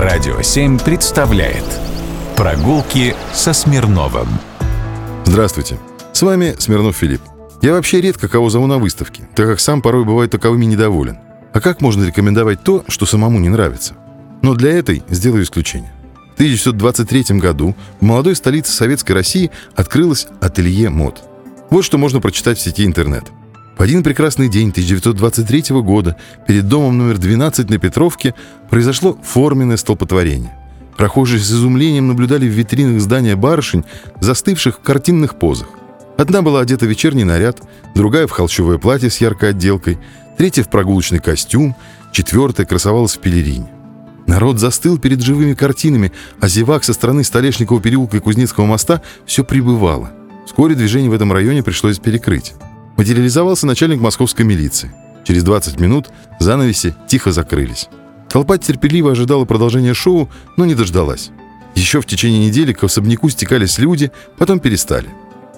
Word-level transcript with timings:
Радио 0.00 0.40
7 0.40 0.78
представляет 0.78 1.62
Прогулки 2.34 3.14
со 3.34 3.52
Смирновым 3.52 4.28
Здравствуйте, 5.26 5.78
с 6.14 6.22
вами 6.22 6.54
Смирнов 6.58 6.96
Филипп. 6.96 7.20
Я 7.60 7.74
вообще 7.74 8.00
редко 8.00 8.26
кого 8.26 8.48
зову 8.48 8.66
на 8.66 8.78
выставки, 8.78 9.28
так 9.36 9.46
как 9.46 9.60
сам 9.60 9.82
порой 9.82 10.06
бываю 10.06 10.30
таковыми 10.30 10.64
недоволен. 10.64 11.18
А 11.52 11.60
как 11.60 11.82
можно 11.82 12.06
рекомендовать 12.06 12.64
то, 12.64 12.82
что 12.88 13.04
самому 13.04 13.40
не 13.40 13.50
нравится? 13.50 13.92
Но 14.40 14.54
для 14.54 14.70
этой 14.70 15.02
сделаю 15.10 15.42
исключение. 15.42 15.92
В 16.30 16.34
1923 16.36 17.38
году 17.38 17.76
в 18.00 18.02
молодой 18.02 18.36
столице 18.36 18.72
Советской 18.72 19.12
России 19.12 19.50
открылось 19.76 20.28
ателье 20.40 20.88
мод. 20.88 21.22
Вот 21.68 21.84
что 21.84 21.98
можно 21.98 22.22
прочитать 22.22 22.56
в 22.56 22.62
сети 22.62 22.86
интернет. 22.86 23.24
В 23.80 23.82
один 23.82 24.02
прекрасный 24.02 24.50
день 24.50 24.68
1923 24.68 25.80
года 25.80 26.14
перед 26.46 26.68
домом 26.68 26.98
номер 26.98 27.16
12 27.16 27.70
на 27.70 27.78
Петровке 27.78 28.34
произошло 28.68 29.16
форменное 29.22 29.78
столпотворение. 29.78 30.54
Прохожие 30.98 31.40
с 31.40 31.50
изумлением 31.50 32.08
наблюдали 32.08 32.44
в 32.46 32.52
витринах 32.52 33.00
здания 33.00 33.36
барышень, 33.36 33.86
застывших 34.20 34.76
в 34.76 34.82
картинных 34.82 35.38
позах. 35.38 35.68
Одна 36.18 36.42
была 36.42 36.60
одета 36.60 36.84
в 36.84 36.90
вечерний 36.90 37.24
наряд, 37.24 37.62
другая 37.94 38.26
в 38.26 38.32
холщовое 38.32 38.76
платье 38.76 39.08
с 39.08 39.16
яркой 39.22 39.48
отделкой, 39.48 39.98
третья 40.36 40.62
в 40.62 40.68
прогулочный 40.68 41.18
костюм, 41.18 41.74
четвертая 42.12 42.66
красовалась 42.66 43.16
в 43.16 43.20
пелерине. 43.20 43.70
Народ 44.26 44.58
застыл 44.58 44.98
перед 44.98 45.22
живыми 45.22 45.54
картинами, 45.54 46.12
а 46.38 46.48
зевак 46.48 46.84
со 46.84 46.92
стороны 46.92 47.24
Столешникова 47.24 47.80
переулка 47.80 48.18
и 48.18 48.20
Кузнецкого 48.20 48.66
моста 48.66 49.00
все 49.24 49.42
прибывало. 49.42 50.12
Вскоре 50.44 50.74
движение 50.74 51.08
в 51.08 51.14
этом 51.14 51.32
районе 51.32 51.62
пришлось 51.62 51.98
перекрыть. 51.98 52.52
Материализовался 53.00 53.66
начальник 53.66 53.98
московской 53.98 54.44
милиции. 54.44 54.92
Через 55.24 55.42
20 55.42 55.80
минут 55.80 56.10
занавеси 56.38 56.94
тихо 57.08 57.32
закрылись. 57.32 57.88
Толпа 58.28 58.58
терпеливо 58.58 59.12
ожидала 59.12 59.46
продолжения 59.46 59.94
шоу, 59.94 60.28
но 60.58 60.66
не 60.66 60.74
дождалась. 60.74 61.30
Еще 61.74 62.02
в 62.02 62.04
течение 62.04 62.46
недели 62.46 62.74
к 62.74 62.84
особняку 62.84 63.30
стекались 63.30 63.78
люди, 63.78 64.12
потом 64.36 64.60
перестали. 64.60 65.08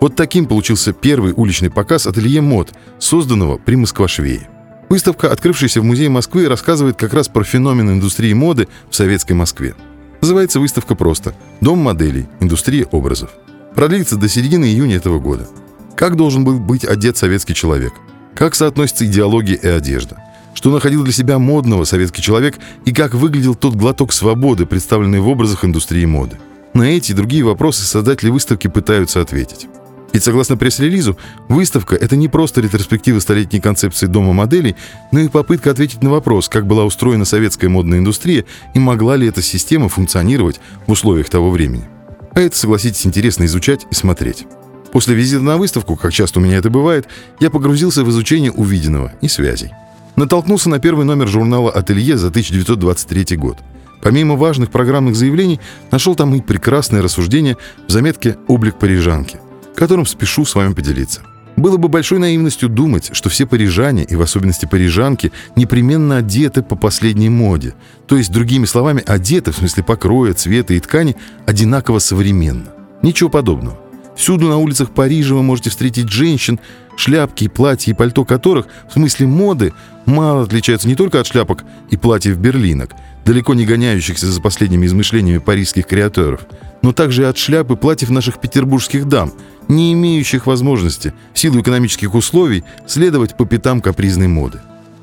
Вот 0.00 0.14
таким 0.14 0.46
получился 0.46 0.92
первый 0.92 1.32
уличный 1.36 1.70
показ 1.70 2.06
ателье 2.06 2.40
мод, 2.40 2.72
созданного 3.00 3.58
при 3.58 3.74
Москвашвее. 3.74 4.48
Выставка, 4.88 5.32
открывшаяся 5.32 5.80
в 5.80 5.84
Музее 5.84 6.10
Москвы, 6.10 6.46
рассказывает 6.46 6.96
как 6.96 7.14
раз 7.14 7.26
про 7.26 7.42
феномен 7.42 7.90
индустрии 7.90 8.32
моды 8.32 8.68
в 8.88 8.94
советской 8.94 9.32
Москве. 9.32 9.74
Называется 10.20 10.60
выставка 10.60 10.94
просто 10.94 11.34
«Дом 11.60 11.80
моделей. 11.80 12.28
Индустрия 12.38 12.84
образов». 12.92 13.30
Продлится 13.74 14.14
до 14.14 14.28
середины 14.28 14.66
июня 14.66 14.98
этого 14.98 15.18
года. 15.18 15.48
Как 15.96 16.16
должен 16.16 16.44
был 16.44 16.58
быть 16.58 16.84
одет 16.84 17.16
советский 17.16 17.54
человек? 17.54 17.92
Как 18.34 18.54
соотносится 18.54 19.06
идеология 19.06 19.54
и 19.54 19.66
одежда? 19.66 20.18
Что 20.54 20.72
находил 20.72 21.04
для 21.04 21.12
себя 21.12 21.38
модного 21.38 21.84
советский 21.84 22.22
человек 22.22 22.58
и 22.84 22.92
как 22.92 23.14
выглядел 23.14 23.54
тот 23.54 23.74
глоток 23.74 24.12
свободы, 24.12 24.66
представленный 24.66 25.20
в 25.20 25.28
образах 25.28 25.64
индустрии 25.64 26.04
моды? 26.04 26.36
На 26.74 26.82
эти 26.82 27.12
и 27.12 27.14
другие 27.14 27.44
вопросы 27.44 27.84
создатели 27.84 28.30
выставки 28.30 28.66
пытаются 28.66 29.20
ответить. 29.20 29.68
Ведь 30.12 30.22
согласно 30.22 30.56
пресс-релизу, 30.56 31.16
выставка— 31.48 31.96
это 32.00 32.14
не 32.14 32.28
просто 32.28 32.60
ретроспектива 32.60 33.18
столетней 33.18 33.60
концепции 33.60 34.06
дома 34.06 34.32
моделей, 34.32 34.76
но 35.10 35.20
и 35.20 35.28
попытка 35.28 35.72
ответить 35.72 36.02
на 36.02 36.10
вопрос, 36.10 36.48
как 36.48 36.66
была 36.66 36.84
устроена 36.84 37.24
советская 37.24 37.68
модная 37.68 37.98
индустрия 37.98 38.44
и 38.74 38.78
могла 38.78 39.16
ли 39.16 39.26
эта 39.26 39.42
система 39.42 39.88
функционировать 39.88 40.60
в 40.86 40.92
условиях 40.92 41.30
того 41.30 41.50
времени. 41.50 41.84
А 42.32 42.40
это, 42.40 42.56
согласитесь, 42.56 43.06
интересно 43.06 43.44
изучать 43.44 43.86
и 43.90 43.94
смотреть. 43.94 44.46
После 44.94 45.16
визита 45.16 45.42
на 45.42 45.56
выставку, 45.56 45.96
как 45.96 46.12
часто 46.12 46.38
у 46.38 46.42
меня 46.42 46.56
это 46.56 46.70
бывает, 46.70 47.08
я 47.40 47.50
погрузился 47.50 48.04
в 48.04 48.10
изучение 48.10 48.52
увиденного 48.52 49.12
и 49.20 49.26
связей. 49.26 49.72
Натолкнулся 50.14 50.70
на 50.70 50.78
первый 50.78 51.04
номер 51.04 51.26
журнала 51.26 51.68
«Ателье» 51.72 52.16
за 52.16 52.28
1923 52.28 53.36
год. 53.36 53.58
Помимо 54.04 54.36
важных 54.36 54.70
программных 54.70 55.16
заявлений, 55.16 55.58
нашел 55.90 56.14
там 56.14 56.32
и 56.36 56.40
прекрасное 56.40 57.02
рассуждение 57.02 57.56
в 57.88 57.90
заметке 57.90 58.36
«Облик 58.46 58.78
парижанки», 58.78 59.40
которым 59.74 60.06
спешу 60.06 60.44
с 60.44 60.54
вами 60.54 60.74
поделиться. 60.74 61.22
Было 61.56 61.76
бы 61.76 61.88
большой 61.88 62.20
наивностью 62.20 62.68
думать, 62.68 63.10
что 63.14 63.28
все 63.28 63.46
парижане, 63.46 64.04
и 64.04 64.14
в 64.14 64.22
особенности 64.22 64.66
парижанки, 64.66 65.32
непременно 65.56 66.18
одеты 66.18 66.62
по 66.62 66.76
последней 66.76 67.30
моде. 67.30 67.74
То 68.06 68.16
есть, 68.16 68.30
другими 68.30 68.64
словами, 68.64 69.02
одеты, 69.04 69.50
в 69.50 69.56
смысле 69.56 69.82
покроя, 69.82 70.34
цвета 70.34 70.72
и 70.72 70.78
ткани, 70.78 71.16
одинаково 71.46 71.98
современно. 71.98 72.66
Ничего 73.02 73.28
подобного. 73.28 73.83
Всюду 74.16 74.48
на 74.48 74.58
улицах 74.58 74.90
Парижа 74.90 75.34
вы 75.34 75.42
можете 75.42 75.70
встретить 75.70 76.08
женщин, 76.08 76.60
шляпки, 76.96 77.48
платья 77.48 77.90
и 77.90 77.94
пальто 77.94 78.24
которых, 78.24 78.66
в 78.88 78.92
смысле 78.92 79.26
моды, 79.26 79.72
мало 80.06 80.42
отличаются 80.42 80.86
не 80.86 80.94
только 80.94 81.20
от 81.20 81.26
шляпок 81.26 81.64
и 81.90 81.96
платьев 81.96 82.38
берлинок, 82.38 82.92
далеко 83.24 83.54
не 83.54 83.66
гоняющихся 83.66 84.26
за 84.26 84.40
последними 84.40 84.86
измышлениями 84.86 85.38
парижских 85.38 85.86
креаторов, 85.86 86.46
но 86.82 86.92
также 86.92 87.22
и 87.22 87.26
от 87.26 87.36
шляп 87.36 87.72
и 87.72 87.76
платьев 87.76 88.10
наших 88.10 88.40
петербургских 88.40 89.08
дам, 89.08 89.32
не 89.66 89.92
имеющих 89.94 90.46
возможности, 90.46 91.12
в 91.32 91.38
силу 91.38 91.60
экономических 91.60 92.14
условий, 92.14 92.62
следовать 92.86 93.36
по 93.36 93.46
пятам 93.46 93.80
капризной 93.80 94.28
моды. 94.28 94.60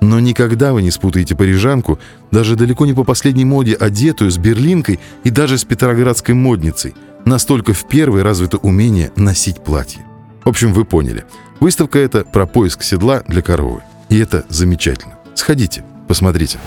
Но 0.00 0.20
никогда 0.20 0.72
вы 0.72 0.82
не 0.82 0.90
спутаете 0.90 1.36
парижанку, 1.36 1.98
даже 2.30 2.56
далеко 2.56 2.86
не 2.86 2.92
по 2.92 3.04
последней 3.04 3.44
моде, 3.44 3.74
одетую 3.74 4.30
с 4.30 4.36
берлинкой 4.36 5.00
и 5.24 5.30
даже 5.30 5.58
с 5.58 5.64
петроградской 5.64 6.34
модницей– 6.34 6.94
Настолько 7.24 7.72
в 7.72 7.86
первой 7.86 8.22
развито 8.22 8.58
умение 8.58 9.12
носить 9.16 9.62
платье. 9.62 10.04
В 10.44 10.48
общем, 10.48 10.72
вы 10.72 10.84
поняли. 10.84 11.24
Выставка 11.60 11.98
это 11.98 12.24
про 12.24 12.46
поиск 12.46 12.82
седла 12.82 13.22
для 13.28 13.42
коровы. 13.42 13.82
И 14.08 14.18
это 14.18 14.44
замечательно. 14.48 15.18
Сходите, 15.34 15.84
посмотрите. 16.08 16.58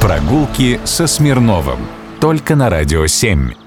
Прогулки 0.00 0.80
со 0.84 1.06
Смирновым. 1.06 1.80
Только 2.20 2.54
на 2.54 2.70
Радио 2.70 3.06
7. 3.06 3.65